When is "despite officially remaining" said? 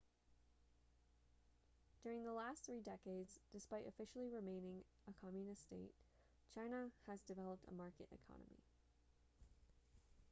3.53-4.81